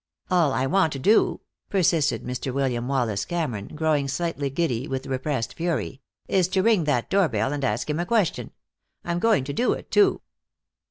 "All 0.31 0.51
I 0.51 0.65
want 0.65 0.91
to 0.93 0.97
do," 0.99 1.41
persisted 1.69 2.23
Mr. 2.23 2.51
William 2.51 2.87
Wallace 2.87 3.23
Cameron, 3.23 3.67
growing 3.75 4.07
slightly 4.07 4.49
giddy 4.49 4.87
with 4.87 5.05
repressed 5.05 5.53
fury, 5.53 6.01
"is 6.27 6.47
to 6.47 6.63
ring 6.63 6.85
that 6.85 7.07
doorbell 7.11 7.53
and 7.53 7.63
ask 7.63 7.87
him 7.87 7.99
a 7.99 8.05
question. 8.07 8.49
I'm 9.05 9.19
going 9.19 9.43
to 9.43 9.53
do 9.53 9.73
it, 9.73 9.91
too." 9.91 10.21